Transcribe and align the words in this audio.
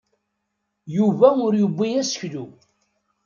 Yuba 0.95 1.27
ur 1.45 1.53
yebbi 1.61 1.87
aseklu. 2.01 2.45